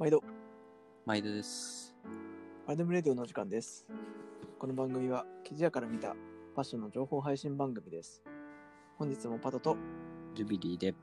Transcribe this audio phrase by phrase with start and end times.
[0.00, 0.24] 毎度、
[1.04, 1.94] 毎度です。
[2.66, 3.86] アルデムレディオのお時間です。
[4.58, 8.22] この番組は、生地屋から見たファッションの情報配信番組です。
[8.96, 9.76] 本日もパトと
[10.34, 10.94] ジュビリーで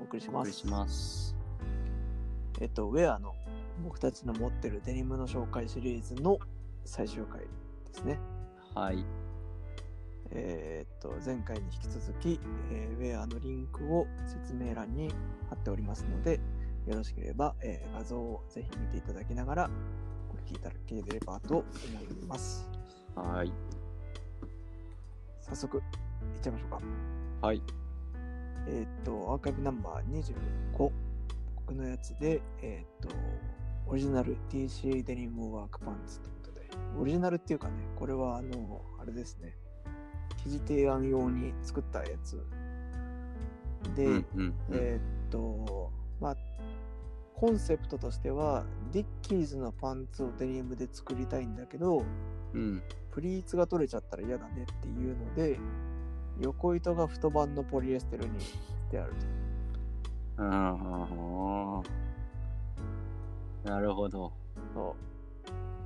[0.00, 0.36] お送りします。
[0.36, 1.36] お送りします。
[2.62, 3.34] えっと、ウェアの
[3.84, 6.38] 僕たちの持ってるデニムの紹介シリーズの
[6.86, 7.46] 最終回で
[7.92, 8.18] すね。
[8.74, 9.04] はい。
[10.30, 12.40] えーっと、前回に引き続き、
[12.72, 15.12] えーウェアのリンクを説明欄に
[15.50, 16.40] 貼っておりますので、
[16.86, 19.70] よろしければ、えー画像をぜひ見ていただきながら
[20.30, 21.64] お聞きいただければと思
[22.22, 22.68] います。
[23.14, 23.52] はい。
[25.40, 25.82] 早速、いっ
[26.42, 26.80] ちゃいましょうか。
[27.46, 27.62] はい。
[28.66, 30.90] えーっと、アーカイブナンバー25、
[31.56, 33.14] 僕のやつで、えーっと、
[33.86, 36.60] オリジナル TCA デニムワークパンツということで、
[37.00, 39.56] オリジナルっていうかね、これはあの、あれですね、
[40.42, 42.42] 記事提案用に作ったやつ
[43.94, 46.36] で、うんうんうんえーっと、まあ、
[47.34, 52.04] コンセプトとしては、ディッキーズのパンツをデニムで作りたいんだけど、
[52.52, 52.82] うん。
[53.10, 55.58] プリーツが取れちゃったら嫌だねっていうので、
[56.40, 58.56] 横糸が太番のポリエステルにし
[58.90, 60.42] てあると。
[60.42, 61.82] あ
[63.64, 63.68] あ。
[63.68, 64.32] なるほど。
[64.74, 64.94] そう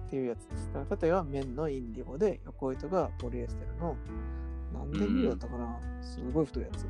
[0.07, 0.71] っていうやつです。
[1.03, 3.97] 例えば綿のインディゴで横糸がポリエステルの
[4.73, 6.87] 何でミリだったかな、すごい太いやつう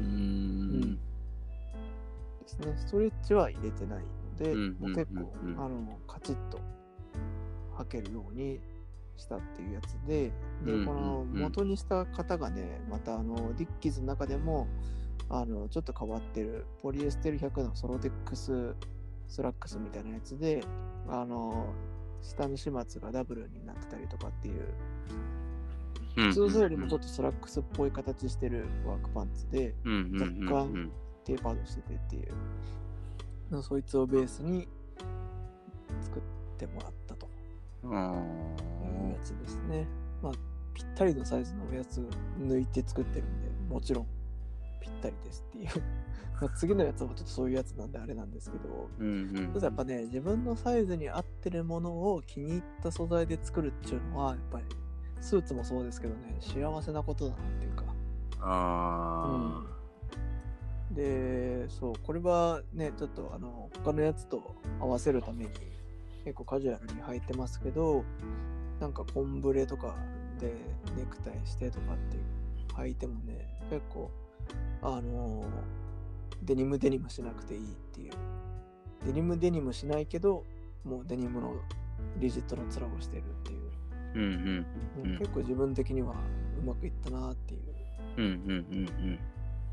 [0.00, 0.98] ーん。
[2.44, 2.74] ですね。
[2.76, 6.60] ストレッチは入れてないので、うんもう結構、あのカチッと
[7.78, 8.60] 履けるように
[9.16, 10.32] したっていうやつで、
[10.64, 14.66] で、この元にしたのがね、またあのディッキーズの中でも
[15.28, 18.74] あのちょっと変わってるポリエステル100のソロテックス
[19.28, 20.62] スラックスみたいなやつで、
[21.08, 21.66] あの
[22.22, 24.64] 下の始末がダブルになってたりとかっていう、
[26.14, 29.74] 普通のよりもちょっとスラックスっぽい形してるワークパンツで、
[30.48, 30.90] 若干
[31.24, 32.24] テーパードしててってい
[33.52, 34.68] う、そいつをベースに
[36.02, 36.22] 作っ
[36.58, 37.28] てもらったと
[37.84, 37.90] うん。
[37.92, 37.94] い
[39.10, 39.86] うやつですね。
[40.22, 40.32] まあ、
[40.72, 42.00] ぴったりのサイズのやつ
[42.38, 44.06] 抜いて作ってるんで、もちろん
[44.80, 45.68] ぴったりですっていう。
[46.40, 49.06] まあ次のやつもちょっとそういうやつなんであれなんですけど、うん
[49.54, 49.62] うん。
[49.62, 54.64] やっぱね、自分のサイズに合ってるものを気に入った素材で作るっていうのは、やっぱり
[55.20, 57.84] スーツもそうですけどね、幸せなことだなっていうか。
[58.40, 59.62] あ
[60.94, 65.50] で、そう、これはね、ちょっとあの、他のやつと合わせるために
[66.24, 68.04] 結構カジュアルに履いてますけど、
[68.80, 69.96] なんかコンブレとか
[70.38, 70.54] で
[70.96, 72.18] ネクタイしてとかって
[72.74, 74.10] 履いてもね、結構、
[74.82, 75.44] あの、
[76.42, 78.12] デニムデニムしなくていいっていう。
[79.06, 80.44] デニムデニムしないけど、
[80.84, 81.56] もうデニムの
[82.18, 83.60] リジットの面をしてるっていう。
[83.70, 84.14] あ。
[84.14, 84.26] うんう
[85.08, 85.18] んうん。
[85.18, 86.14] 結構自分的には
[86.58, 87.74] うまくいったなっていう
[88.16, 88.54] うんうんう
[89.10, 89.18] ん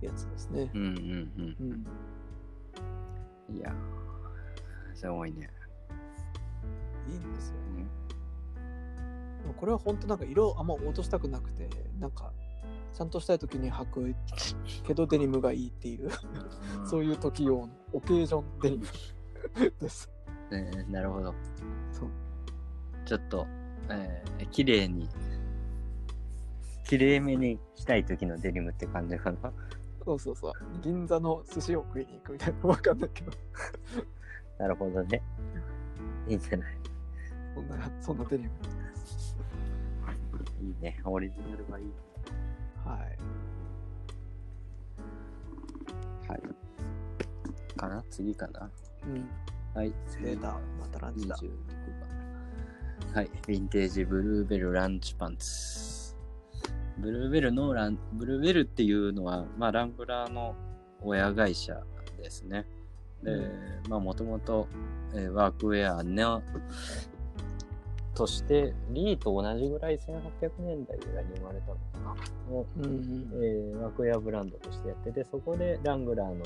[0.01, 0.78] やつですねう。
[0.78, 0.81] ん。
[0.81, 1.85] うんうんうん。
[3.50, 3.57] うん。
[3.57, 3.73] いや。
[4.94, 5.50] すごいね。
[7.09, 7.56] いいんですよ。
[9.41, 11.67] でもこれは本当なんか色あんま落としたくなくて、
[12.00, 12.31] なんか
[12.94, 14.16] ちゃんとしたい時に履く
[14.84, 16.09] けどデニムがいいっていう、
[16.85, 18.85] そういう時用のオケージョンデニム
[19.79, 20.09] です。
[20.51, 21.33] ねなるほど。
[21.91, 22.09] そう。
[23.06, 23.47] ちょっと、
[23.89, 25.09] えー、綺麗に、
[26.88, 29.51] 綺麗めにしたい時のデニムって感じかな。
[30.03, 30.53] そうそうそう。
[30.81, 33.31] 銀座の寿司を食いに行くみたいなわかんないけど、
[34.57, 35.22] なるほどね。
[36.28, 36.78] いいんじゃない
[37.53, 38.51] そんな、そんなデニム。
[40.62, 41.00] いいね。
[41.03, 41.85] オリジナルがいい。
[42.85, 43.17] はい。
[46.29, 46.41] はい。
[47.78, 48.03] かな？
[48.09, 48.69] 次かな？
[49.06, 49.29] うん。
[49.73, 49.94] はい。
[50.22, 50.59] 出た。
[50.79, 51.35] またランチだ。
[51.38, 51.50] 26
[53.09, 53.13] 番。
[53.13, 53.29] はい。
[53.47, 55.91] ヴィンテージブルーベルランチパンツ。
[57.01, 60.56] ブルーベルのラン、ブルーベルっていうのは、まあ、ラングラーの
[61.01, 61.81] 親会社
[62.22, 62.66] ですね。
[63.23, 63.51] で、う
[63.89, 64.67] まあ、もともと、
[65.13, 66.44] えーワークウェアの、
[68.13, 72.53] として、リーと同じぐらい1800年代ぐらいに生まれたのかな。
[72.53, 73.29] のうんうん。
[73.44, 76.45] えーワークウェアブランドとしてやってて、そこでラングラーの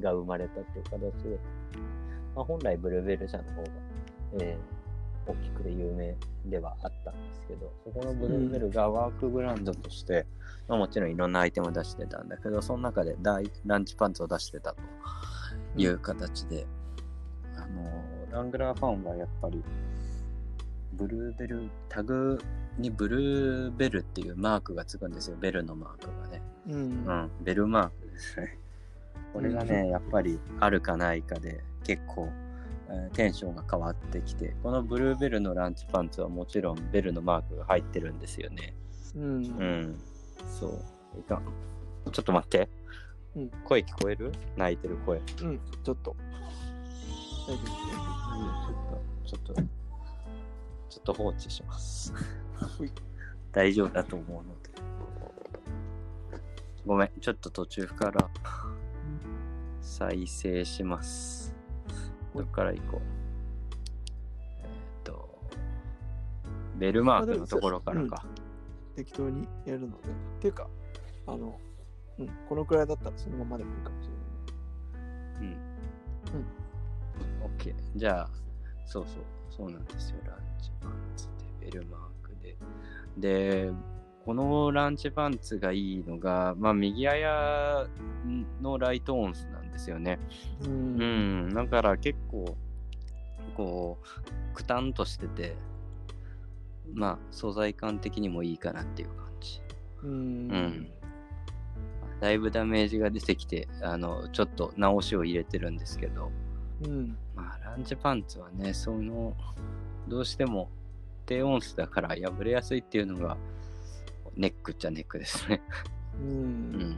[0.00, 1.38] が生まれたっていう形で、
[2.36, 3.68] まあ、本来ブルーベル社の方が、
[4.40, 4.73] えー
[5.26, 6.16] 大きくて有名
[6.46, 10.26] ではあったんですけど、そこのブルーベルがワークブランドとして、
[10.68, 14.76] まあ、もちろんいろんなアイテムを出してたんだけど、その中で大ランチパンツを出してたと
[15.76, 16.66] いう形で、
[17.56, 19.62] あのーラングラーファンはやっぱり、
[20.94, 22.40] ブルーベル、タグ
[22.78, 26.42] にブルーベルっていうマークがつくんですよ、ベルのマークがね。
[26.68, 26.74] うん。
[26.74, 28.58] うん、ベルマークですね。
[29.32, 32.28] これがね、やっぱりあるかないかで結構、
[32.88, 38.74] えーテンションが変わってきて、このブルーベルのランチパンツはもちろんベルのマークが入ってるんですよね。
[39.16, 39.22] うん。
[39.22, 40.00] うん。
[40.46, 41.20] そう。
[41.20, 41.42] いかん。
[42.10, 42.68] ちょっと待って。
[43.36, 44.32] うん声聞こえる？
[44.56, 45.18] 泣いてる声。
[45.18, 45.60] うん。
[45.82, 46.16] ちょっと。
[47.46, 47.64] ちょっと、
[49.26, 52.14] ちょっと、ちょっと放置します。
[53.52, 54.70] 大丈夫だと思うので。
[56.86, 58.30] ごめん、ちょっと途中から
[59.82, 61.43] 再生します。
[62.34, 63.00] どっから行こう。
[64.60, 64.68] えーっ
[65.04, 65.38] と、
[66.76, 68.24] ベルマークのところからか。
[68.96, 70.08] 適当にやるので。
[70.08, 70.68] っていうか、
[71.26, 71.58] あの、
[72.18, 75.56] うん、このくらいだったらそのままでもいいかもしれない。
[75.56, 75.64] うん。
[77.58, 77.74] OK。
[77.96, 78.30] じゃあ、
[78.86, 80.18] そうそう、そうなんですよ。
[80.26, 81.28] ランチパンツ
[81.60, 82.56] で、ベルマークで。
[83.18, 83.72] で、
[84.24, 87.86] このランチパンツがいいのが、まあ、右あや
[88.62, 90.18] のライトオンスなんですよね。
[90.62, 90.68] う。
[90.68, 92.56] うんん、だから結構、
[93.54, 95.56] こう、くたんとしてて、
[96.94, 99.60] まあ、素材感的にもいいかなっていう感じ。
[100.02, 100.10] うん。
[100.10, 100.88] うん
[102.20, 106.30] だいぶダメージが出てきて、あの、ちょっと直しを入れてるんですけど、
[106.82, 107.18] うん。
[107.34, 109.36] まあ、ランチパンツはね、その、
[110.08, 110.70] どうしても
[111.26, 113.36] 低音質だから破れやすいっていうのが、
[114.36, 115.60] ネックっちゃネックですね。
[116.20, 116.24] う。
[116.24, 116.96] うんん。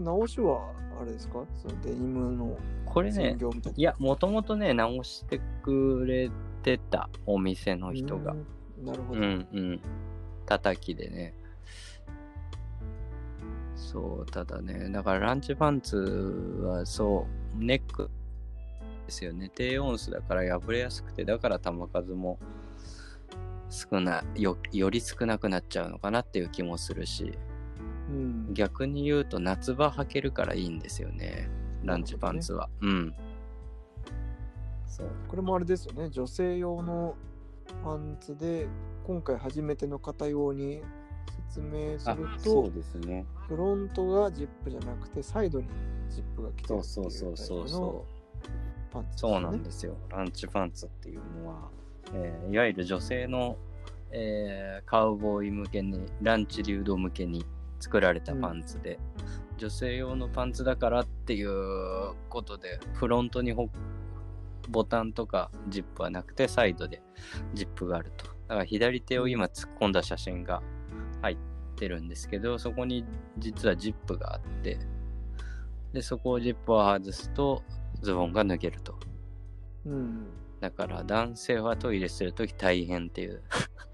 [0.00, 0.70] 直しは、
[1.00, 1.44] あれですか？
[1.54, 3.76] そのデニムのこれね専、業みたいな。
[3.78, 6.30] いや、もともとね、直してくれ
[6.62, 8.32] てたお店の人が。
[8.32, 8.36] う
[8.82, 8.84] ん。
[8.84, 9.22] なるほうど。
[9.22, 9.80] んうん。
[10.46, 11.34] 叩きでね。
[13.76, 15.96] そう、ただね、だからランチパンツ
[16.62, 18.10] はそう、ネック
[19.06, 19.50] ですよね。
[19.54, 22.38] 低音数だから破れやすくて、だから球数も
[23.70, 27.36] 少ないよ、より少なくなっちゃうのかなっていう気もするし、
[28.08, 28.54] うん。
[28.54, 31.48] 逆に言うと夏場履けるからいいんですよね。
[31.84, 32.68] ランチパンツは。
[32.80, 33.14] うん。
[34.86, 35.08] そう。
[35.28, 36.10] これもあれですよね。
[36.10, 37.14] 女性用の
[37.82, 38.66] パンツで、
[39.06, 40.82] 今回初めての方用に
[41.48, 43.24] 説明すある、そうと、ですね。
[43.48, 45.66] フロントがジップじゃなくて、サイドに
[46.08, 48.04] ジップが来てるってそういうそうそうそうタイプの。
[48.92, 49.40] パンツですそう。
[49.40, 49.96] なんですよ。
[50.10, 51.68] ランチパンツっていうのは、
[52.12, 53.56] えーいわゆる女性の、
[54.10, 57.44] えーカウボーイ向けに、ランチ流動向けに
[57.84, 58.98] 作られたパンツで、
[59.58, 63.68] 女性用のパンツだからっていうことで、フロントにほ
[64.70, 67.02] ボタンとかジップはなくて、サイドで
[67.52, 68.24] ジップがあると。
[68.24, 70.62] だから左手を今突っ込んだ写真が
[71.20, 71.38] 入っ
[71.76, 73.04] てるんですけど、そこに
[73.36, 74.78] 実はジップがあって、
[75.92, 77.62] で、そこをジップを外すと、
[78.00, 78.98] ズボンが脱げると。
[79.84, 80.26] うん。
[80.64, 83.42] だから男性はトイレするとき大変っていう、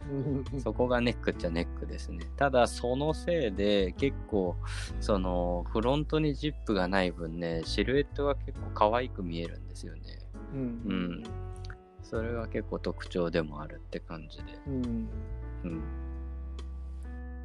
[0.09, 2.27] うんそこがネックっちゃネックですね。
[2.37, 4.55] ただそのせいで結構、
[5.01, 10.01] そのフロントにジップがない分ね、シルエットが結構可愛く見えるんですよね。
[10.55, 11.23] うんうん
[12.05, 14.45] それが結構特徴でもあるって感じで。
[14.69, 15.09] うん
[15.65, 15.83] うん。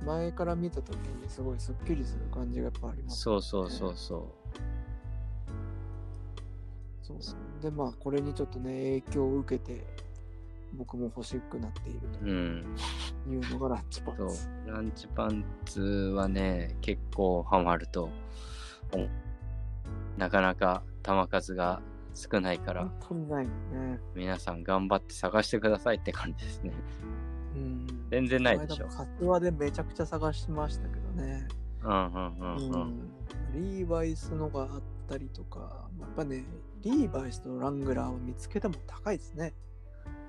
[0.05, 4.35] 前から見たときにすごいスッキリする感じがやっぱあります、そうそうそうそ
[7.07, 9.85] そうでまあこれにちょっとね影響を受けて
[10.73, 12.25] 僕も欲しくなっているう。
[12.25, 12.75] うん。
[13.23, 14.49] というのがランチパンそうツ。。
[14.67, 18.09] ランチパンツはね、結構ハマると、
[18.91, 19.07] お
[20.19, 21.81] なかなか球数が
[22.13, 22.85] 少ないから、
[23.29, 23.99] ないよね。
[24.15, 26.73] 皆さん頑張って探してくださいって感じですね。
[27.55, 27.87] うん。
[28.09, 31.47] 全然ないでしょカツワでめちゃくちゃ探しましたけどね。
[31.83, 32.81] うんうんうんううん。
[32.89, 33.11] ん。
[33.53, 36.43] リーバイスのがあったりとか、やっぱね、
[36.85, 39.53] リーバイスとラングラーを見つけても高いですね。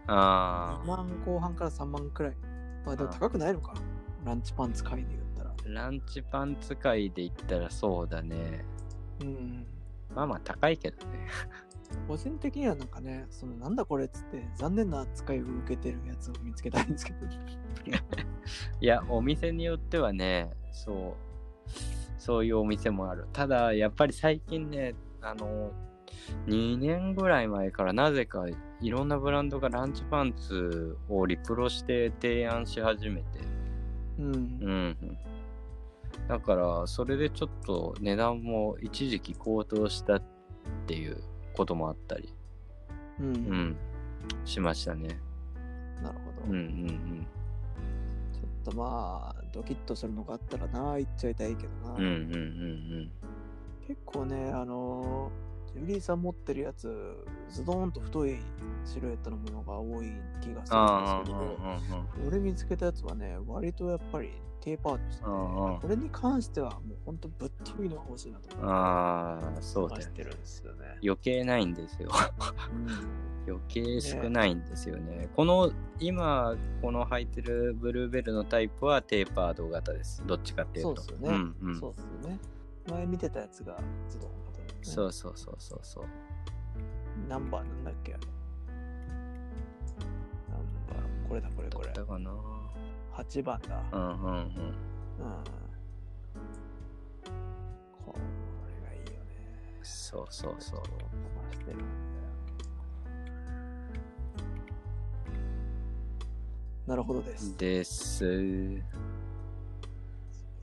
[0.07, 2.37] あ2万後半から3万くらい。
[2.87, 3.75] まあでも高くないのか？
[4.25, 5.51] ランチパンツ界で言ったら。
[5.51, 8.65] あ、ランチパンツ界で言ったらそうだね。
[9.21, 9.67] うん。
[10.15, 11.27] まあまあ高いけどね。
[12.09, 17.27] 個人的にはなんかね、そのなんだこれっつって残念な扱いを受けてるやつを見つけたいんですけど。
[18.81, 21.15] いや、お店によってはね、そう、
[22.19, 23.29] そういうお店もある。
[23.33, 25.71] ただ、やっぱり最近ね、あの、
[26.47, 28.47] 2年ぐらい前からなぜか
[28.81, 33.27] いろんなブランドがランチパンツをリプロして提案し始めて、
[34.19, 34.35] うん。
[34.35, 35.19] うん。
[36.29, 40.23] だから、それでちょっと値段も一時期高騰したっ
[40.87, 41.23] ていう
[41.55, 42.35] こともあったり、
[43.21, 43.27] うん。
[43.27, 43.77] うん、
[44.45, 45.19] しましたね。
[46.03, 46.53] なるほど。
[46.53, 47.27] うんうん
[48.33, 51.95] ちょっとまあ、ドキッとするのがあったらな、言っちゃいたいけどな。
[51.95, 52.03] うん。
[52.03, 52.43] うんうんう
[53.03, 53.11] ん
[53.87, 55.46] 結構ね、あのー、
[55.77, 56.89] ジュリーさん持ってるやつ、
[57.51, 58.37] ズドーンと太い
[58.85, 64.31] シルエットのものが多い気がするんですけど、俺見つけたやつはね、割とやっぱり
[64.63, 68.73] テーパーとしてて、うんうんこれに関してはもうほんとぶっ飛びのが欲しいなと思って。
[68.73, 70.05] ああ、そうだよね。
[70.05, 70.79] 探してるんですよね。
[71.05, 72.09] 余計ないんですよ。
[72.73, 75.29] うん余計少ないんですよね。
[75.37, 80.21] この、今、この履いてるブルーベルのタイプはテーパード型です。
[80.27, 81.03] どっちかっていうと。
[81.03, 81.39] そうですよね。
[81.39, 82.39] んうん、そうですよね。
[82.91, 83.79] 前見てたやつが
[84.09, 84.47] ズドン。
[84.87, 86.05] そうそうそうそうそう。
[87.29, 88.15] ナンバーなんだっけ？
[88.15, 88.27] あれ。
[90.49, 91.93] ナンバー、これだ、これ、これ。
[91.93, 92.31] だかな
[93.15, 93.83] ？8番だ。
[93.93, 94.13] うんうんうん。
[94.13, 94.47] うん。
[98.05, 99.81] これがいいよね。
[99.83, 100.81] そうそうそう。
[100.83, 101.89] 飛ばしてるんだよ。
[106.87, 107.57] なるほどです。
[107.57, 108.19] です。
[108.19, 108.83] 次行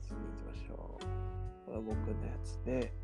[0.08, 1.04] きましょう。
[1.66, 2.94] これは僕のやつで、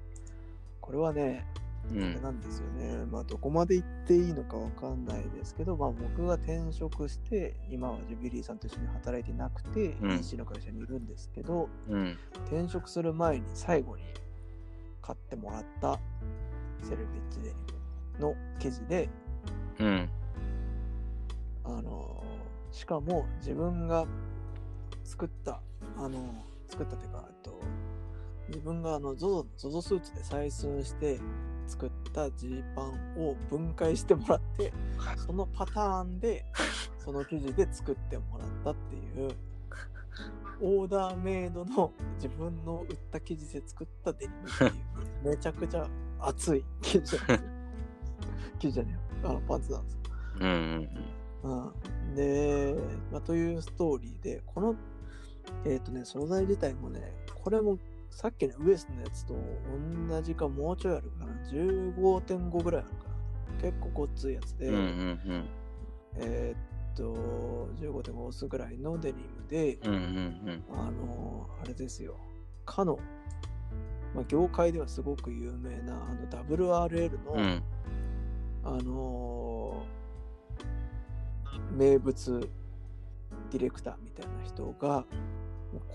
[0.80, 1.46] これはね、
[1.92, 2.02] うん。
[2.02, 3.04] あれなんですよね。
[3.10, 12.18] まあ、どこまで行っていいのかわかんないですけど、まあ、僕が転職して、今はジュビリーさんと一緒に働いてなくて、うん EC の会社にいるんですけど、うん。
[12.46, 14.02] 転職する前に最後に
[15.02, 15.98] 買ってもらった
[16.82, 17.54] セルビッチデニ
[18.18, 19.08] ムの生地で、
[19.78, 20.08] うん。
[21.64, 22.30] あのー
[22.72, 24.06] しかも自分が
[25.02, 25.60] 作った、
[25.96, 27.39] あのー作ったというか、えっと、
[28.50, 31.20] 自分があの ZOZO の ZOZO スーツで採寸して
[31.66, 34.72] 作ったジーパンを分解してもらって、
[35.24, 36.44] そのパターンで、
[36.98, 39.30] その生地で作ってもらったっていう、
[40.60, 45.88] オーダーメイドの自分の売った生地で作ったデニムっていう、めちゃくちゃ
[46.18, 47.16] 熱い生地。
[48.58, 49.30] 生地じゃねえよ。
[49.30, 50.00] あのパンツなんですよ。
[50.40, 51.10] うんうん
[51.42, 52.74] うん、で、
[53.12, 54.74] まあ、というストーリーで、この、
[55.64, 57.78] えっ、とね、素材自体もね、これも
[58.10, 59.34] さっきのウエスのやつと
[60.08, 63.62] 同じかもうちょいあるかな、15.5ぐらいあるかな。
[63.62, 64.74] 結構ごっついやつで、うん。
[64.74, 64.84] うんう
[65.34, 65.48] ん
[66.16, 66.54] え
[66.92, 69.92] っと、15.5オスぐらいのデニムで、うん。
[69.92, 72.16] うんうんあの、あれですよ、
[72.66, 72.98] かの、
[74.14, 77.40] まあ、業界ではすごく有名な、あの WRL の、うん。
[77.40, 77.62] うん。
[78.64, 80.00] あのー
[81.72, 82.50] 名物
[83.50, 85.04] ディレクターみたいな人が、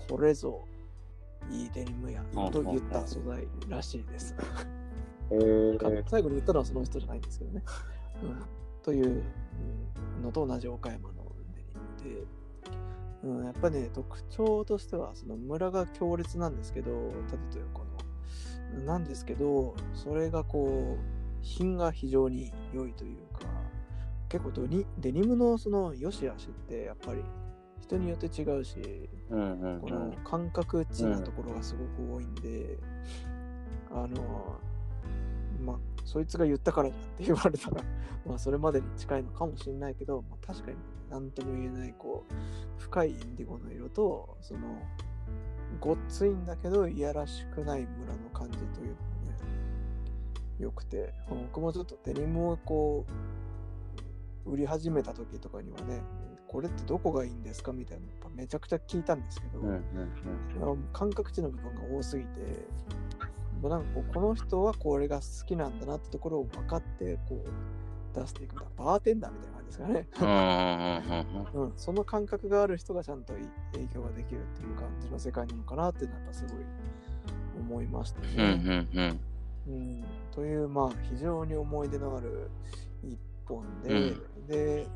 [0.08, 0.64] これぞ
[1.50, 4.34] いいデニムやと言った素材らしいです。
[6.08, 7.62] 最後に言ったのはその人じゃないんですけどね。
[8.22, 8.42] うん、
[8.82, 9.08] というう
[10.20, 11.24] んのと同じ岡山の
[11.54, 12.24] デニム
[13.22, 18.84] で、うん、やっぱね、特徴としては、そのムラが強烈なんですけど、縦と横の。
[18.84, 23.46] なんですけど、それがこう、品が非常に良いというか、
[24.28, 27.22] 結構ドニデニムのその良し悪しってやっぱり
[27.86, 32.78] 人によって違うし、うんうんこの感覚値なところがすごく多いんで、
[33.90, 34.56] あの、
[35.64, 37.82] まあ、そいつが言ったからじゃんって言われたら、
[38.26, 40.76] まあ、それまでに近いのかもしれないけど、まあ、確かに
[41.10, 44.60] 何とも言えない、こう、深いインディゴの色と、その、
[45.80, 49.36] ごっついんだけど、いやらしくない村の感じというのもね、
[50.58, 53.04] 良くて、僕もちょっとデニムをこ
[54.44, 56.02] う、売り始めた時とかにはね、
[56.48, 57.72] これってどこがいいんですか？
[57.72, 59.82] みたいなのやっぱめちゃくちゃ聞いたんですけど、うんうん
[60.62, 62.40] あの感覚値の部分が多すぎて、
[63.62, 68.64] なんかこうこの人はこれが好きなんだなってところを分かってこう出していく。
[68.76, 70.08] バーテンダーみたいな感じですかね。
[70.20, 70.28] うん。
[71.52, 73.34] うんうんうん、その感覚がある人がちゃんと
[73.72, 76.56] 影響ができるっていう感じの世界なのかなっていうのはやっぱすごい
[77.58, 78.26] 思いましたうん。
[78.28, 78.88] うんね。
[78.94, 79.20] うんうん。
[79.68, 82.50] うんというまあ非常に思い出のある
[83.02, 84.14] 一本で、
[84.48, 84.86] で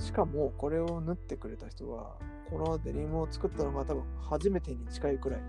[0.00, 2.16] しかもこれを縫ってくれた人は
[2.50, 5.40] このデニムを作ったのが多分初めてに近いくらい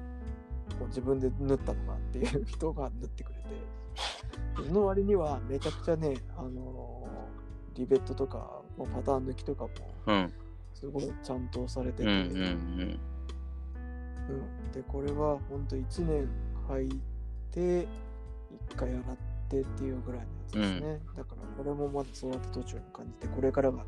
[0.78, 3.46] こう自分で縫ったのかっていう人が縫ってくれて
[4.56, 7.42] その割にはめちゃくちゃねあのー
[7.74, 9.70] リベットとかパターン抜きとかも
[10.08, 10.34] うん。
[10.74, 13.00] すごいちゃんとされてて、うんうんうん
[14.72, 16.30] でこれはほんと1年
[16.70, 17.02] 履い
[17.52, 17.86] て1
[18.78, 19.04] 回洗っ
[19.50, 23.84] てっていうぐらいのやつですね、だからこれもまだ育て途中の感じでこれからが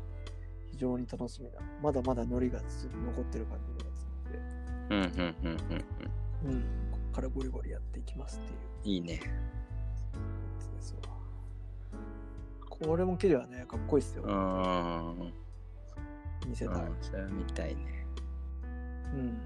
[0.74, 5.84] 非常に楽しみだまだまだノリが残ってる感じのやつなので、うんうんうんうん
[6.46, 6.54] うん。
[6.54, 8.52] うん、こっからゴリゴリやっていきますって
[8.88, 9.18] いういいね。
[9.18, 9.22] で
[10.80, 11.00] すわ
[12.68, 15.32] これも生地はねかっこいいっすよ、うん。
[16.48, 18.06] 見せたい、うんそれは見たいね。
[19.14, 19.38] うん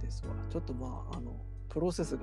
[0.00, 0.32] ですわ。
[0.48, 1.34] ちょっとまあ、あの、
[1.68, 2.22] プロセスが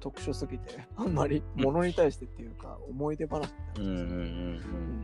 [0.00, 5.00] 特殊すぎて、あんまり物に対してっていうか、思い出話みたいなうん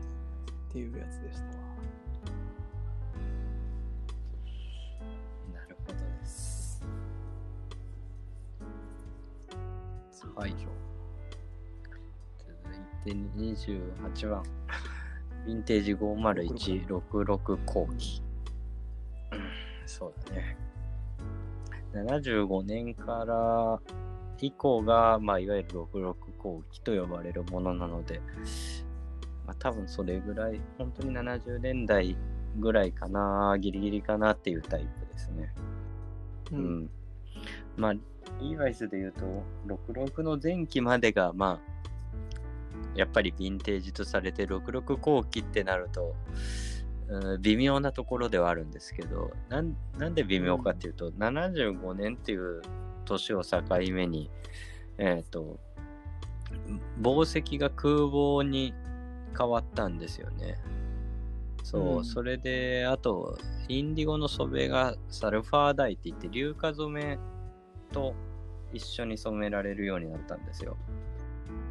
[0.69, 1.45] っていうやつでした。
[5.53, 6.83] なるほどです。
[10.35, 10.51] はい。
[12.39, 14.43] 続いて28番。
[15.45, 18.21] ヴィンテージ50166後期。
[19.31, 19.39] うん
[19.85, 20.57] そうだね。
[21.93, 23.79] 75年から
[24.41, 28.21] 以降が、まあ、いわゆる66後期と呼ばれるものなので、
[29.45, 32.15] まあ、多分それぐらい、本当に70年代
[32.57, 35.53] ぐらいかな、ギリギリかなっていうタイプですね。
[36.51, 36.89] ううん。
[37.75, 41.77] まあ、リーバイスで言うと、66の前期までが、まあ、
[42.95, 46.15] やっぱりヴィンテージとされて、66後期ってなると、
[47.09, 52.61] うん微妙なところではあるんですけど、なんなんで微妙かっていうと、75年っていう
[53.07, 54.29] 年を境目に、
[54.97, 55.59] えっ、と、
[57.01, 58.73] 紡績が空母に
[59.37, 60.57] 変わったんですよね。
[61.63, 63.37] そう、うんそれで、あと、
[63.67, 67.19] インディゴの染めがサルファーダイって言って、硫化染め
[67.91, 68.13] と
[68.73, 70.77] 一緒に染められるようになったんですよ。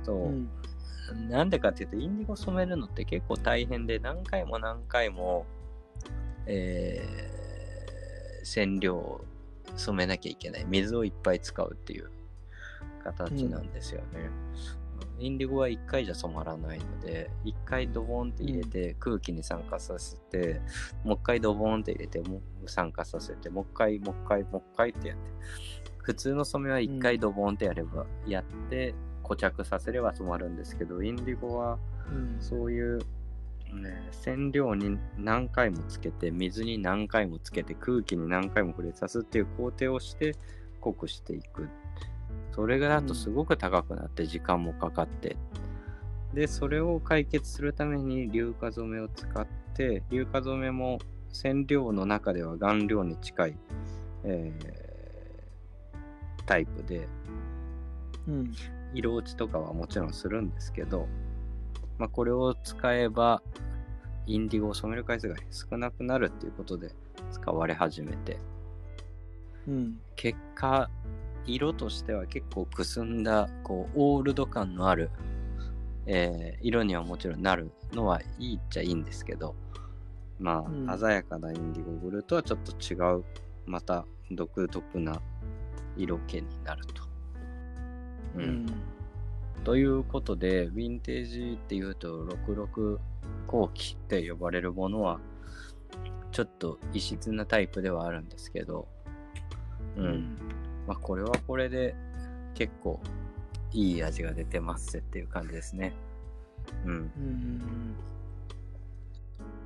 [0.03, 0.17] そう。
[0.17, 0.49] うん
[1.29, 5.47] なんでかっていうと、インディゴ染めるのって結構大変で、何回も何回も、
[6.47, 7.47] えー
[8.47, 9.25] 染料を
[9.77, 10.65] 染めなきゃいけない。
[10.67, 12.11] 水をいっぱい使うっていう
[13.05, 14.31] 形なんですよね。
[15.19, 20.61] インディゴは1回じゃ染まらないので、1回ドボンって入れて空気に酸化させて、
[21.05, 25.23] もう1回ドボンって入れてもう酸化させて、もう1回、もう1回、もう1回ってやって。
[25.99, 31.79] 普通の染めは1回ドボンってやれば、やって固着させれば染まるんですけど、インディゴは
[32.11, 33.01] うんそういう、
[33.75, 40.35] ね、染料に何回もつけて、水に何回もつけて、空気に何回も触れさすっていう工程をして
[40.81, 41.69] 濃くしていく。
[42.53, 45.37] それがだとすごく高くなって時間もかかって。
[46.35, 50.99] で、それを解決するために硫化染めを使って、硫化染めも
[51.31, 53.59] 染料の中では顔料に近い、
[54.25, 54.87] えー
[56.47, 57.09] タイプで、
[58.29, 58.55] うん
[58.95, 61.07] 色落ちとかはもちろんするんですけど、
[61.99, 63.43] まあ、これを使えば
[64.27, 66.91] インディゴを染める回数が少なくなるっていうことで
[67.33, 68.39] 使われ始めて。
[69.69, 70.01] うん。
[70.15, 70.89] 結果
[71.47, 75.11] 色としては結構くすんだこうオールド感のある、
[76.07, 79.55] えー色にはもちろんなるのはいいっちゃいいんですけど
[80.39, 80.99] まあ、うん。
[80.99, 83.25] 鮮やかなインディゴブルーとはちょっと違う
[83.67, 85.21] また独特な
[85.97, 87.03] 色気になると。
[88.37, 88.67] ううん
[89.65, 92.99] ということで、ヴィンテージっていうと、66
[93.47, 95.21] 後期って呼ばれるものは、
[96.33, 98.87] ちょっと異質なタイプではあるんですけど、
[99.97, 100.37] うん。
[100.87, 101.95] まあ、これはこれで
[102.55, 103.01] 結構
[103.73, 105.95] いい味が出てますっていう感じですね。
[106.85, 106.93] うん。
[106.93, 107.97] うん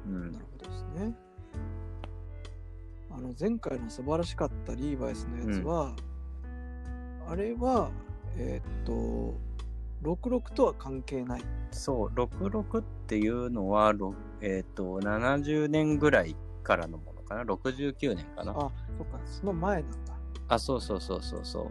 [0.07, 0.45] うんうんなる。
[0.59, 1.15] ほどですね。
[3.11, 5.95] あの前回の素晴らしかったリーバイスのやつは、
[7.29, 7.91] あれは
[8.37, 9.35] えーっと
[10.03, 11.43] 66とは関係ない。
[11.71, 18.53] そう、66っていうのは、ろえっ、と、70年ぐらいからのものかな？69年かな？
[18.53, 20.15] あ、そっか、その前なんだ。
[20.49, 21.71] あ、そうそうそうそうそう。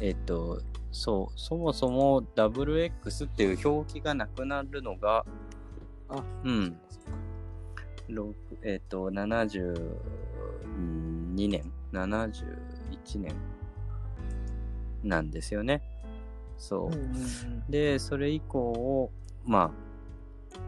[0.00, 0.62] えっ、と、
[0.92, 5.24] そう、そもそも WX っていう表記がなくなるのが、
[6.08, 6.78] あ、うん、
[8.62, 13.34] えっ、と、72年、71年
[15.02, 15.82] なんですよね。
[16.58, 17.70] そう。
[17.70, 19.10] で、それ以降、
[19.44, 20.58] まあ、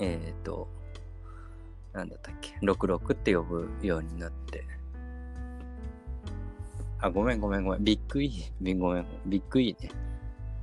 [0.00, 0.68] えっ、と、
[1.92, 4.64] なんだったっけ、66って呼ぶようになって。
[7.00, 7.84] あ、ごめんごめんごめん。
[7.84, 9.90] ビッグ E、ビごめん、ビッグ E ね。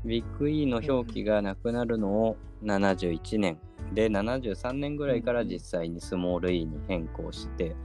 [0.05, 3.57] ビッグ E の表記がなくなるのを71年。
[3.93, 7.75] で、73年ぐらいから実際にスモール E に変更して、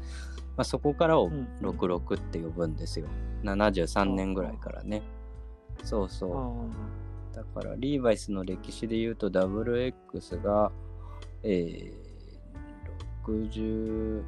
[0.56, 3.06] まあ、そこからをうん66って呼ぶんですよ。
[3.44, 5.02] 73年ぐらいからね。
[5.82, 6.32] そうそう。
[6.36, 6.90] あ
[7.32, 10.72] だから、リーバイスの歴史で言うと、WX が、
[11.42, 14.22] えー、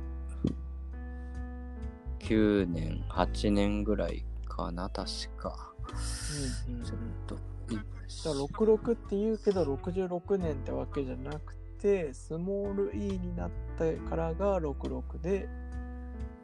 [2.27, 5.73] 69年、8年ぐらいかな、確か。
[5.89, 7.37] ーうんうんうんちょっと、
[7.69, 15.49] リーバイスだから66って言うけど66年ってわけじゃなくてスモール E になったからが66で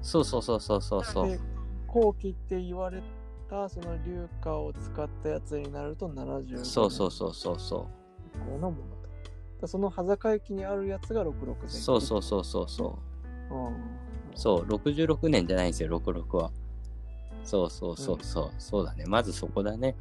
[0.03, 1.40] そうそうそうそうそうそうで。
[1.87, 3.03] 後期って言われ
[3.48, 7.88] たその硫化を使ったやつになると75年そうそうそうそうそ
[8.34, 9.08] 以降のものと
[9.62, 11.56] だその端境期にあるやつが66う。
[11.62, 12.98] 年そうそうそうそうそ
[13.50, 13.54] う。
[13.54, 13.98] うん
[14.34, 16.52] そう、66年じゃないんですよ、66は。
[17.42, 19.04] そうそうそうそう、そうだね。
[19.06, 19.96] まずそこだね。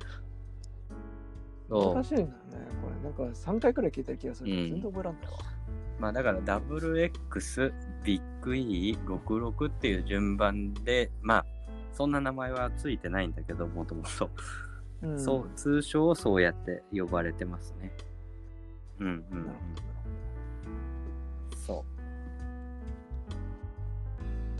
[1.69, 2.33] 難しいんだよね
[2.81, 5.37] これなんか3回くらい聞いた気がするけど、うん全然覚えらんないわ
[5.99, 11.45] まあだから WX、ビッグ E、66っていう順番で、まあ、
[11.97, 14.29] そんな名前はついてないんだけど、もともと。
[15.01, 17.91] うんそう、通称そうやって呼ばれてますね。
[18.99, 19.49] うんうんほ
[21.51, 21.85] どそほど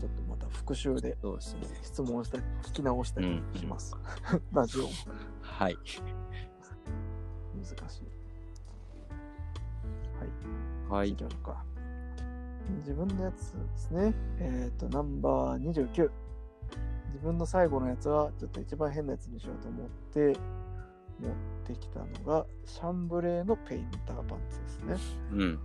[0.00, 1.16] ちょっとまた復習で。
[1.82, 3.96] 質問したり聞き直したりします、
[4.52, 4.88] ラジオも
[5.40, 5.78] はい。
[7.54, 8.02] 難しい
[10.90, 11.16] はいはい。
[12.80, 14.12] 自分のやつですね。
[14.40, 16.10] えっ、と、ナンバー29。
[17.08, 20.38] 自分の最後のやつはちょっと一番変なやつにしようと思って
[21.20, 21.32] 持っ
[21.66, 25.18] てきたのがシャンブレーのペインターパンツですね。
[25.32, 25.58] うん。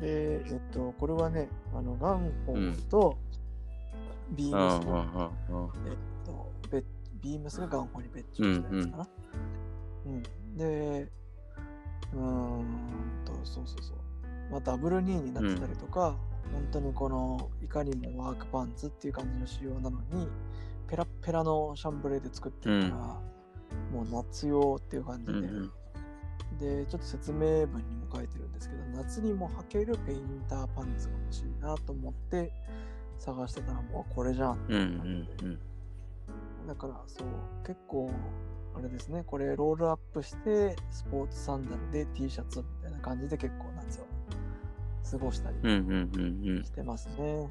[0.00, 3.18] で、えっと、これはね、あのガンホーと
[4.32, 5.70] ビームスうんうんの、うんうん。
[5.86, 6.84] えっと、ベ
[7.22, 9.08] ビームスがガンホーに別注したやつかな。
[10.06, 10.22] うん、
[10.56, 11.08] で、
[12.14, 12.64] うーん
[13.24, 13.96] と、そうそうそう。
[14.50, 16.16] まあ、ダブル2になってたりとか、
[16.52, 20.28] 本当にこの、いかにもワークパンツっていう感じの仕様なのに、
[20.90, 22.96] ペラッペラのシャンブレーで作ってるから、
[23.92, 25.72] もう夏用っていう感じで、うんうん
[26.58, 32.52] で、ちょっと説明文にも書いてるんですけど、夏にも履けるペインターパンツが欲しいなと思って
[33.18, 35.50] 探してたら、もうこれじゃんって感じで。
[35.50, 35.58] ん
[36.66, 37.28] だからそう、
[37.66, 38.10] 結構、
[38.76, 44.06] あれですね、これロールアップして、スポーツサンダルで T シャツみたいな感じで結構夏は
[45.12, 45.70] 過ごしたりうん。
[45.70, 47.48] うんうんうんしてますね。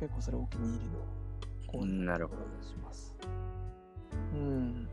[0.00, 1.15] 結構それお気に入りの
[1.66, 3.16] コーデなるほどします。
[4.34, 4.88] うん。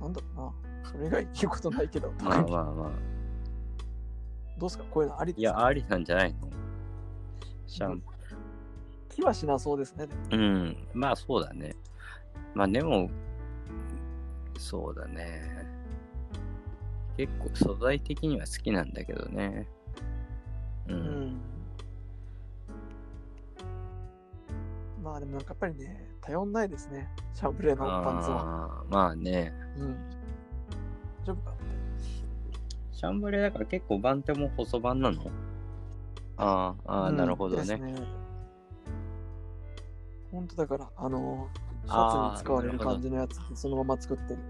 [0.00, 0.90] なんだろうな。
[0.90, 2.24] それ以外言うことないけど、うん。
[2.24, 2.90] まあまあまあ。
[4.58, 4.84] どうですか？
[4.90, 6.48] こういうのありですいや、ありなんじゃないの？
[7.66, 8.02] シャン
[9.08, 10.06] 気はしなそうですね。
[10.32, 10.76] うん。
[10.94, 11.76] まあそうだね。
[12.54, 13.10] まあでも、
[14.58, 15.66] そうだね。
[17.16, 19.68] 結構素材的には好きなんだけどね。
[20.88, 20.92] う。
[20.94, 21.40] うん
[25.08, 27.08] まあでもなんかやっぱりね、頼んないですね。
[27.32, 28.84] シャンブレーのパンツは。
[28.90, 29.54] まあね。
[29.78, 29.96] うん。
[31.24, 31.54] 大丈夫か
[32.92, 35.22] シャンブレーだから結構番手も細番なの？
[36.36, 37.80] あーあー、うんなるほどね。
[40.30, 41.48] 本当だから、あの、
[41.86, 44.40] シャツに使われる感じのやつってそのまま作ってる。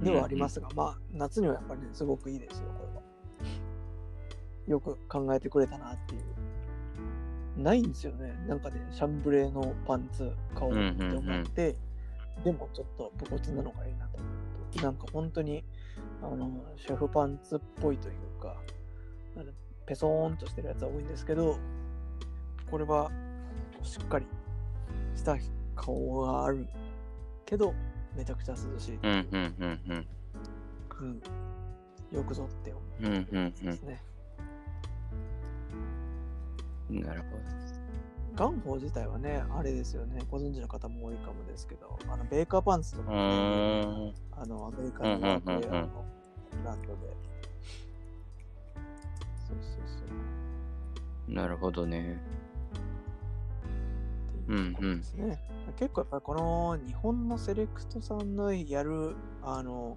[0.00, 2.93] うんではありますが、まあ、夏にはやっぱりね、すごくいいですよ、これは。
[4.66, 6.22] よく考えてくれたなっていう。
[7.62, 8.34] ないんですよね。
[8.48, 11.76] なんかね、シャンブレーのパンツ買おうって思って、
[12.42, 14.30] でもちょっと武骨なのがいいなと思う
[14.76, 15.62] と、なんか本当に、
[16.20, 18.56] あの、シェフパンツっぽいというか、
[19.86, 21.60] ペソーンとしてるやつは多いんですけど、
[22.70, 23.12] これは
[23.82, 24.26] しっかり
[25.14, 25.38] した
[25.76, 26.66] 顔がある
[27.46, 27.72] けど、
[28.16, 28.96] めちゃくちゃ涼しい。
[28.96, 29.28] うん。
[32.10, 33.08] よくぞって思うで
[33.72, 34.02] すね。
[34.08, 34.13] うん。
[36.90, 37.26] なるほ
[38.36, 43.10] ガンホー自体はね、あれですよね、ご存知の方も多いかもですけど、あのベーカーパンツとか。
[43.12, 45.68] あのアメリカのブランドで。
[49.46, 50.04] そうそうそ
[51.28, 51.32] う。
[51.32, 52.20] なるほどね。
[54.48, 55.38] うところですね。
[55.76, 59.96] 結構やっぱりこの日本のセレクトさんのやる、あの、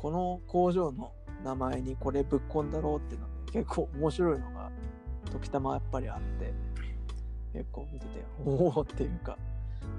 [0.00, 1.12] この工場の
[1.44, 4.70] 名前にこれぶっ込んだろうっていうのが結構面白いのが
[5.30, 6.52] 時たまやっぱりあって、
[7.52, 9.36] 結構見てて、おおっていうか、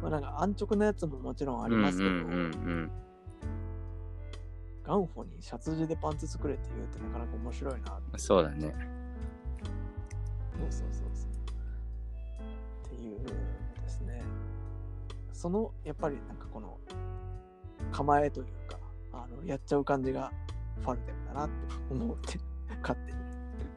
[0.02, 2.92] まあなんか安直なやつももちろんありますけど、うんうんうん
[4.90, 8.00] ガンホにシャツ地でパンツ作れって言うってなかなか面白いな。
[8.18, 8.74] そうだね。
[10.58, 11.32] そうそうそうそう。
[12.88, 13.26] っていうの
[13.84, 14.24] ですね。
[15.32, 16.80] その、やっぱりなんかこの、
[17.92, 18.80] 構えというか、
[19.14, 20.32] あの、やっちゃう感じが
[20.82, 21.54] ファルテムだなって
[21.92, 22.40] 思って、
[22.82, 23.29] 勝手に。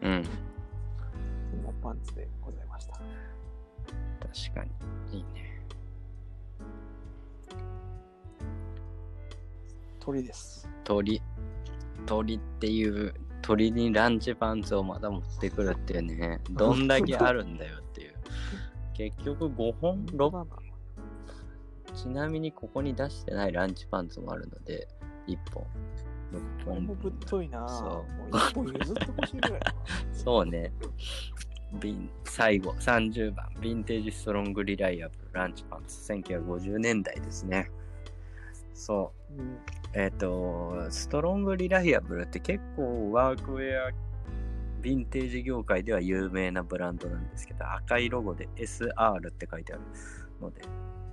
[0.03, 0.25] うん。
[0.25, 2.95] そんなパンツでございました。
[2.95, 4.65] 確か
[5.11, 5.19] に。
[5.19, 5.53] いいね。
[10.01, 10.69] 鳥です。
[10.85, 11.23] 鳥。
[12.07, 18.15] 鳥っていう、鳥にランチパンツをまだ持ってくるっていうね、 どんだけあるんだよっていう。
[18.95, 20.57] 結局5本、6まあま
[21.95, 24.89] ちなみにここに出してないランチパンツもあるので、
[25.27, 25.67] 1本。
[26.33, 29.61] 6あ、これ本もぶっといなそうもう一本譲ってほしいぐらい。
[30.13, 30.73] そうね。
[32.25, 37.71] 最後、30番、ヴィンテージストロングリライアブルランチパンツ、1950年代ですね。
[38.75, 39.41] そう。
[39.41, 39.59] うん。
[39.95, 43.91] えっ、と、ストロングリライアブルって結構ワークウェア、
[44.83, 49.83] ヴィンテージ業界では有名なブランドなんですけど、赤いロゴで SR って書いてある
[50.41, 50.63] ので、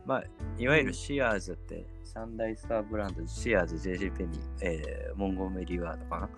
[0.10, 0.24] まあ、
[0.58, 6.30] いわゆるシアーズって三大スターブランド、シアーズ、JG ペニー、えーモンゴメリーワードかな？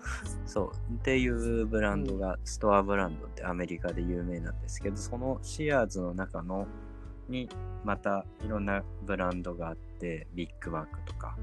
[0.44, 0.72] そう。
[0.92, 6.66] っていうブランドが、ストアブランドってアメリカで有名なんですけど、そのシアーズの中の
[7.30, 7.48] に
[7.82, 11.38] またいろんなブランドがあって、ビッグワークとか。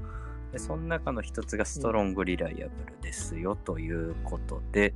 [0.52, 4.94] で、その中の一つがストロングリライアブルですよということで、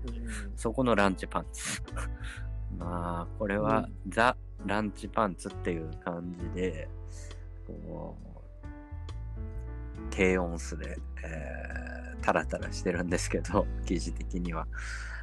[0.54, 1.82] そこのランチパンツ。
[2.78, 6.88] まあ、これはうんザ・ランチパンツっていう感じで、
[7.66, 8.24] こう
[10.10, 14.66] 低音数で、えー、タラタラしてるんですけど、 記事的には。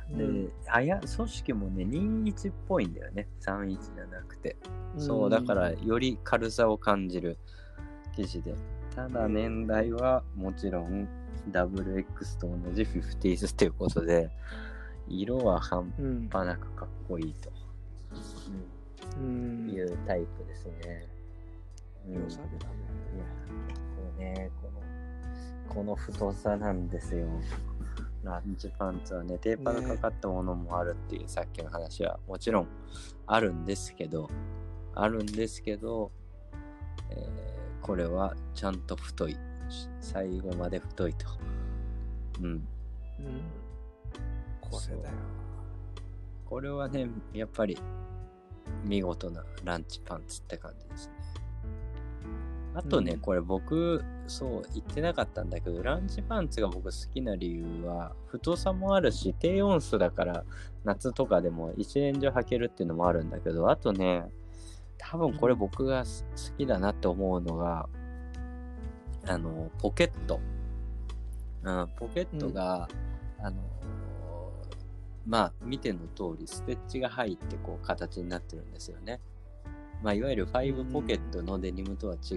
[0.09, 3.27] で、うんあや、組織もね、21っぽいんだよね。
[3.41, 4.57] 31じゃなくて。
[4.97, 7.37] そう、だから、より軽さを感じる
[8.15, 8.55] 記事で。
[8.95, 11.07] ただ、年代はもちろん
[11.49, 14.29] WX と同じ 50s ということで、
[15.07, 16.29] 色は半うん。
[16.29, 17.53] 端なくかっこいいと、う
[18.13, 18.80] うんん。
[19.21, 21.07] いうタイプですね。
[22.07, 22.75] うん良さげだね。
[23.15, 23.25] いや、
[23.75, 27.27] こうね、この、この太さなんですよ。
[28.23, 32.67] ランチパンツはね、テーパーがかかったものもあるっていう、さっきの話はもちろん
[33.27, 34.29] あるんですけど、
[34.93, 36.11] あるんですけど、
[37.09, 39.37] えーこれはちゃんと太い。
[39.99, 41.25] 最後まで太いと。
[42.39, 42.45] うん。
[42.47, 42.61] うん。
[44.61, 45.15] これだよ。
[46.45, 47.77] これはね、やっぱり
[48.83, 51.13] 見事なランチパンツって感じですね。
[52.73, 60.43] あとね、うんこれ僕、そう言ってなかったんだけど、ランチパンツが僕好きな理由は、太さもあるし、低温数だから
[60.85, 64.29] 夏とかでも一年中履けるっていうのもあるんだけど、あとね、
[64.97, 67.89] 多分これ僕がす好きだなって思うのが、
[69.27, 70.39] あの、ポケット。
[71.63, 72.87] うん、ポケットが、
[73.39, 73.61] あの、
[75.25, 79.19] まあ、見ての通り、ステッチが入って、こう、形になってるんですよね。
[80.03, 82.35] まあ、いわゆる5ポケットのデニムとは違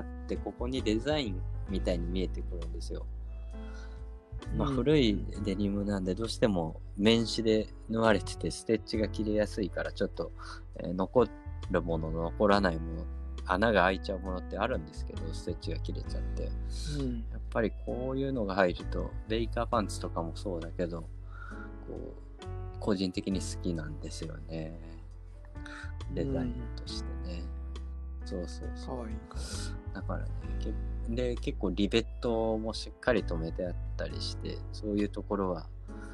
[0.00, 3.06] って、ここにデザインみたいに見えてくるんですよ。
[4.56, 10.30] まあ、うん古いデニムなんで、どうしても面紙で縫われてて、ステッチが切れやすいから、ちょっと、
[10.76, 11.26] えー残
[11.70, 13.04] るもの、残らないもの、
[13.46, 16.50] 穴が開いちゃうものってあるんですけど、ステッチが切れちゃって。
[16.98, 17.24] うん。
[17.32, 21.08] やっぱりこういうのが入ると、ベイカーパンツとかもそうだけど、こ
[21.88, 22.25] う、
[22.80, 24.78] 個人的に好きなんですよね。
[26.14, 27.42] デザインとしてね。
[28.24, 29.00] そうそうかそう。
[29.00, 29.38] わいいか
[29.94, 30.30] だからね、
[31.08, 36.06] けで、結構リベットもしっかり止めてあったりして、そういうところは、うん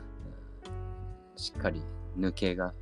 [1.36, 1.82] しっかり
[2.16, 2.72] 抜けが、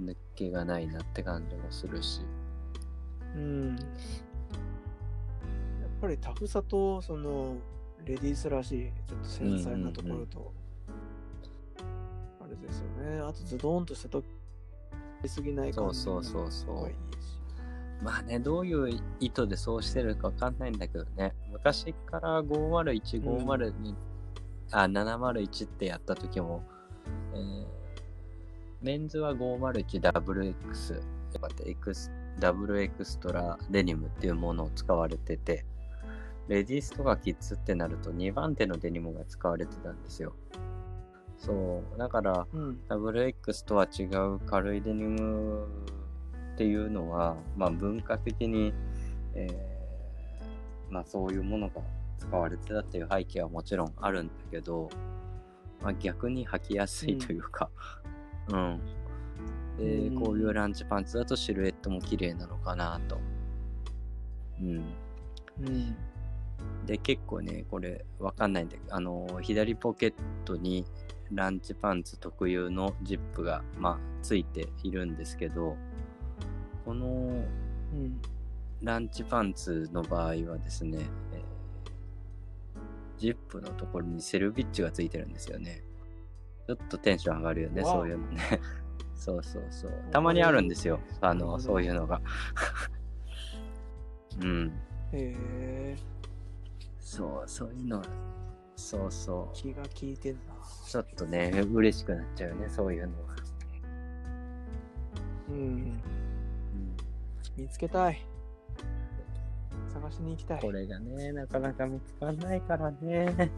[0.00, 2.22] 抜けがないなって感じもするし。
[3.36, 3.76] うん。
[3.76, 3.78] やっ
[6.00, 7.56] ぱりタフさと、その、
[8.04, 10.52] レディースらしい、ちょっと繊細なところと、
[12.48, 13.20] あれですよね。
[13.20, 14.22] あと、ズドーンとしたと
[15.22, 16.92] きすぎないそうそうそうそう。
[18.02, 21.34] まあね、どういう意図でそうしてるかわかんないんだけどね。
[21.50, 23.94] 昔から501、502、
[24.70, 26.62] あ、701ってやった時も、
[27.34, 27.78] えー
[28.80, 31.02] メンズは 501WX、やっ
[31.40, 35.64] ぱエクス、ダブルエクストラデニムっていうものを使われてて、
[36.46, 40.32] レディースとかキッズってなると2番手のデニムが使われてたんですよ。
[41.38, 41.98] そう。
[41.98, 42.80] だから、うん。
[42.88, 45.66] WX とは違う軽いデニム
[46.54, 48.74] っていうのは、まあ文化的に、
[49.34, 49.78] えー
[50.90, 51.82] まあそういうものが
[52.16, 54.88] 使われてたっていう背景はもちろんあるんだけど、
[55.82, 57.70] まあ逆に履きやすいというか、
[58.48, 58.80] うん。
[59.78, 63.20] で、うんこういうランチパンツだとシルエットも綺麗なのかなと。
[64.60, 64.94] うん。
[65.60, 65.96] うん。
[66.86, 70.84] で、結構ね、これわかんないんだけど、あの、左ポケットに
[71.32, 75.76] ランチパンツ特有のジップが、まあ、ついているんですけど、
[76.84, 78.20] このうん。
[78.82, 80.98] ランチパンツの場合はですね、
[81.32, 81.58] えー
[83.18, 85.82] ジップのところにセルビッチがついてるんですよね。
[86.66, 88.60] ちょっとテンション上がるよね、そういうのね。
[89.16, 89.92] そうそうそう。
[90.12, 92.20] たまにあるんですよ、あの、そういうのが。
[94.40, 94.72] うん。
[95.12, 95.96] へえ、
[97.00, 98.04] そう、そういうのは、
[98.78, 99.56] そうそう。
[99.56, 100.40] 気が利いてんな。
[100.86, 103.34] ちょっとね、嬉しくなっちゃうね、そういうのは。
[105.48, 105.56] うん。
[105.56, 106.00] うん、
[107.56, 108.24] 見つけたい。
[109.92, 110.60] 探しに行きたい。
[110.60, 113.50] これがね、なかなか見つかんないからね。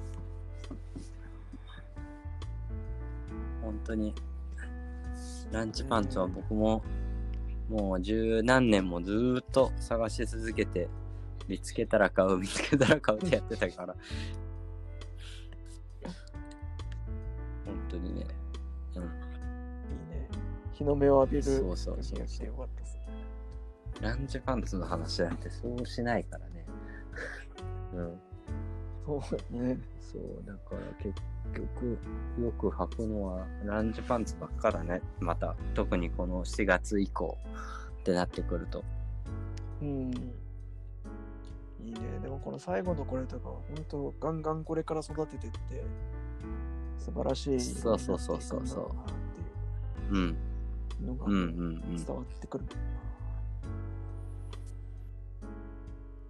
[3.63, 4.15] 本当に、
[5.53, 6.83] ランチパンツは僕も、
[7.69, 10.89] もう十何年もずーっと探し続けて、
[11.47, 13.95] 見つけたら買う、見つけたら買うってやってたから。
[17.71, 18.27] 本当にね。
[18.97, 19.03] うん。
[19.03, 19.09] いい
[20.11, 20.29] ね。
[20.73, 23.01] 日の目を浴びるそうそうそうそうよかったっすね。
[24.01, 26.67] ランチパンツの話なんてそうしないからね。
[27.95, 28.21] うん。
[29.07, 29.79] そうだね。
[30.01, 31.15] そう、だから結
[31.55, 31.99] 局、
[32.41, 35.03] よく履くのはランチパンツばっかだね。
[35.21, 37.37] また、特にこの4月以降
[38.01, 38.85] ってなってくると。
[39.83, 40.13] うん。
[41.83, 42.01] いいね。
[42.23, 45.85] でもこの最後のこれとかは、本当ガンガンこれから育ててって、
[47.01, 47.61] 素晴らしい。
[47.61, 50.37] そうそうそうそうそううん。
[51.05, 51.43] のがうんうんう
[51.93, 51.97] ん。
[51.97, 52.65] 伝わってくる。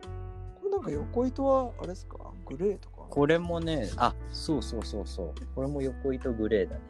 [0.00, 2.18] これなんか横糸は、あれですか？
[2.46, 3.02] グレーとか？
[3.10, 5.34] これもね、あ、そうそうそうそう。
[5.54, 6.80] これも横糸グレーだね。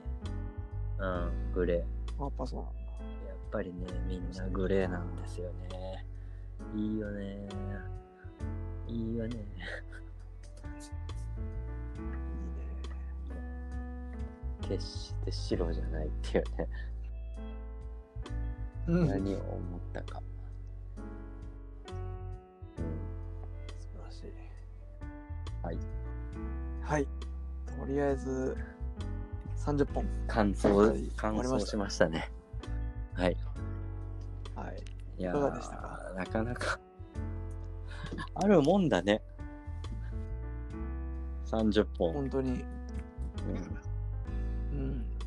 [0.99, 2.23] うん、グレー。
[2.23, 2.61] やっぱそう。
[2.61, 2.67] やっ
[3.51, 6.05] ぱりね、みんなグレーなんですよね。
[6.77, 7.49] いいよね。
[8.87, 9.45] いいよね。
[14.71, 16.69] 決して白じゃないっていうね。
[18.87, 19.07] うん。
[19.09, 20.23] 素何を思ったか。
[22.79, 22.85] うん。
[23.99, 24.33] 晴らしい。
[25.63, 25.79] はい。
[26.83, 27.09] はい。
[27.79, 28.57] とりあえず、
[29.57, 30.07] 30本。
[30.29, 32.31] 乾燥はい、乾終わりましましたね。
[33.15, 33.37] はい。
[34.55, 34.83] はい。
[35.19, 36.13] いやいかがでしたか？
[36.15, 36.81] ーなかなか、
[38.35, 39.21] あるもんだね。
[41.47, 42.13] 30本。
[42.13, 42.51] 本当に。
[42.53, 43.90] うん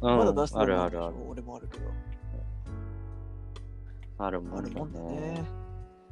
[0.04, 0.12] うん。
[0.12, 1.86] うんまだ出してないあるあるある俺もあるけど。
[4.18, 5.46] あるもんだあるもんだねね。。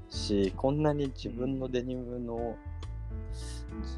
[0.10, 2.56] し、こんなに自分のデニムの、
[3.34, 3.98] じ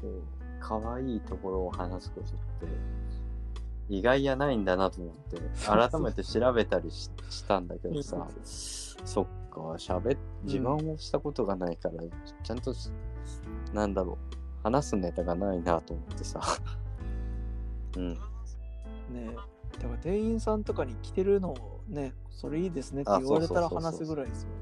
[0.00, 0.22] こう、
[0.60, 2.30] 可愛いところを話すことっ
[2.68, 2.76] て、
[3.88, 12.04] 意外やないんだなと思って、そう改めて調べたりししたんだけどさ、そっか、喋っ、自慢をしたことがないから、
[12.42, 12.90] ちゃんとし、
[13.72, 16.40] なんだろう、話すネタがないなと思ってさ。
[17.96, 18.18] うん。
[19.10, 19.36] ね
[19.78, 24.58] だから店員さんとかに着てるのをね、それいいですねってあ言われたら話すぐらいですもんね。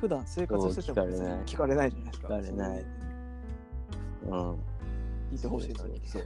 [0.00, 2.28] 普段生活してても別に聞かれないじゃないですか。
[2.28, 2.84] 聞かれない
[4.24, 4.50] うん。
[5.30, 6.00] 聞いてほしいのに。
[6.06, 6.22] そう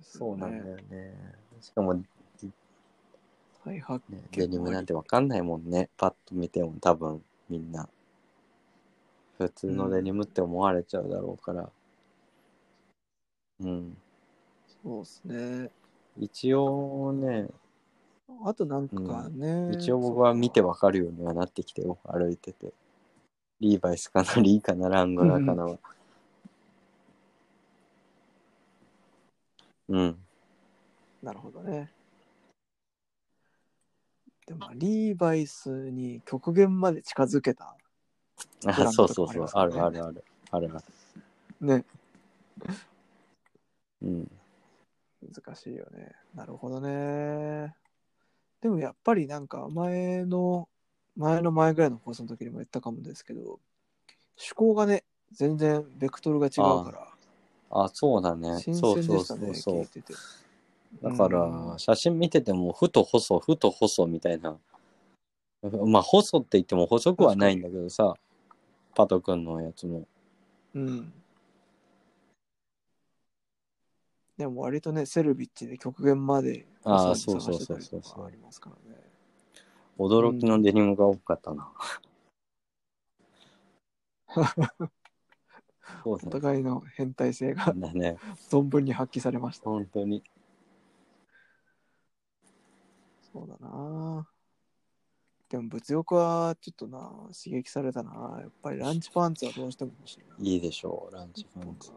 [0.00, 0.36] そう。
[0.38, 1.14] なんだよね。
[1.60, 2.04] しかも、ね、
[3.64, 5.88] はい、発デニムなんてわかんないもんね。
[5.96, 7.88] パッと見ても多分みんな。
[9.38, 11.70] 普通のデニムって思われちゃうだろうから。
[13.60, 13.96] うん。
[14.82, 15.70] そうですね。
[16.18, 17.48] 一応ね、
[18.44, 19.72] あとなんかね。
[19.72, 21.98] 一応僕は見てわかるようにはなってきてよ。
[22.04, 22.72] 歩いてて。
[23.60, 25.78] リーバイスかな、リーかな、ラングラーかなは。
[29.88, 30.18] うん。
[31.22, 31.90] なるほどね。
[34.46, 37.74] でも、リーバイスに極限まで近づけた。
[38.62, 39.44] ブラあ、そうそうそう。
[39.44, 40.24] あかありますからねるあるある。
[40.50, 40.84] あるある。
[41.66, 41.84] ね。
[44.04, 44.30] うん。
[45.32, 46.12] 難しいよね。
[46.34, 47.74] なるほどね。
[48.60, 50.68] でもやっぱりなんか前の、
[51.16, 53.60] 前の前ぐらいの放送の時にも言ったかもですけど、
[54.36, 57.08] 趣向がね、全然ベクトルが違うから、
[57.70, 58.58] あ、そうだね。
[58.58, 59.86] 新そうそう鮮でしたね、そうそう。
[59.86, 60.14] てて。
[61.02, 64.56] だから、うん写真見てても、ふと細、ふと細みたいな。
[65.62, 68.14] まあ、細って言っても細くはないんだけどさ、
[68.94, 70.06] パト君のやつも。
[70.74, 71.12] うん。
[74.36, 79.00] でも割とね、セルビッチで極限まであーマッサージ探してたりそうそうそうそうとかありますからね。
[79.98, 81.72] 驚きのデニムが多かったな。
[86.02, 88.16] そうお互いの変態性がだね。
[88.50, 89.70] 存分に発揮されました。
[89.70, 90.24] 本当に。
[93.32, 94.28] そうだな
[95.48, 96.98] でも物欲はちょっとな
[97.32, 100.36] 刺激されたなやっぱりランチパンツはどうしても欲しいな。
[100.38, 101.90] いいでしょう、ランチパンツ。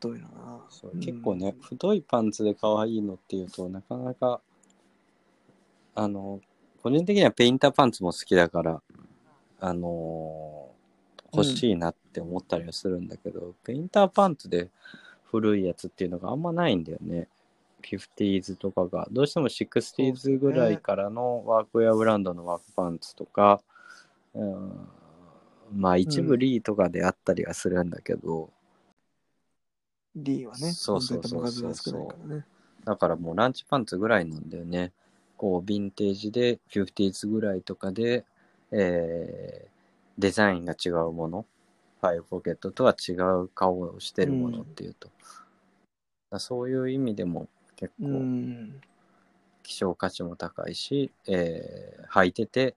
[0.00, 0.60] ぶっといのな。
[0.68, 1.00] そううん。
[1.00, 4.40] 結構ね、太いパンツで可愛いのっていうとなかなか
[5.94, 6.40] あの
[6.82, 8.82] 個人的にはペインターパンツも好きだから
[9.60, 10.68] あの
[11.32, 14.70] 欲しいなって思ったりはするんだけど、ペインターパンツで
[15.30, 17.28] 古いやつっていうのがあんまないんだよね。
[17.82, 19.08] 50s とかが。
[19.10, 23.60] どうしても 60s ぐらいからのワークウェアブランドのワークパンツとか、
[24.34, 24.88] うん
[25.74, 28.50] まあ一部リーとかであったりはするんだけど、
[30.16, 32.44] リーはね、そうそうそうそう本当に球数が少ないからね。
[32.84, 34.92] だからもうランチパンツぐらいなんだよね。
[35.36, 38.24] こう、ヴィンテージで 50s ぐらいとかで、
[38.72, 39.76] えー
[40.18, 41.44] デザインが違うもの、
[42.00, 45.08] ファイブポケットとは違う顔をしてるものっていうと。
[45.08, 45.20] だか
[46.30, 48.80] らそういう意味でも結う構ん。
[49.62, 52.76] 希少価値も高いし、えー履いてて、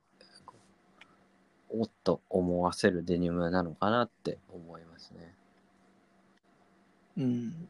[1.69, 5.33] おっと思わせるデニムなのかなって思いますね。
[7.19, 7.69] うん。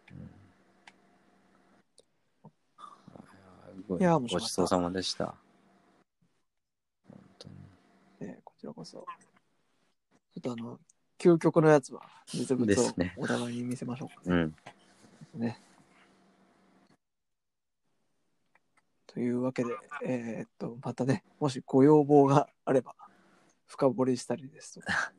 [3.99, 5.33] いやごちそうさまでした。
[7.09, 8.29] 本当に。
[8.29, 8.99] ね、こちらこそ。
[8.99, 10.79] ちょっとあの、
[11.17, 14.51] 究極のやつは、実物をお互いに見せましょうかね。
[15.33, 15.41] うん。
[15.41, 15.59] ね
[19.07, 19.71] というわけで、
[20.05, 22.93] えーっと、またね、もしご要望があれば、
[23.65, 25.11] 深掘りしたりですとか、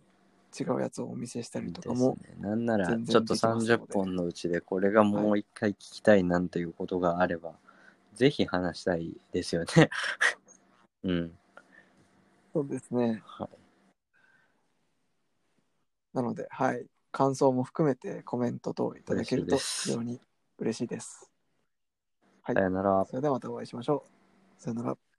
[0.58, 7.54] 違うやつをお見せしたりとかも、ね、なんならちょっとできますので30本のうちでこれがもう一回聞きたいなんていうことがあれば、
[8.14, 9.90] ぜひ話したいですよね。
[11.04, 11.38] うん。
[12.52, 13.22] そうですね。
[13.24, 13.48] はい。
[16.12, 16.86] なので、はい。
[17.12, 20.20] 感想も含めてコメント等いただけると非常に
[20.58, 21.30] 嬉しいです。
[22.42, 23.04] はいさよなら。
[23.06, 24.62] それではまたお会いしましょう。
[24.62, 25.09] さよなら。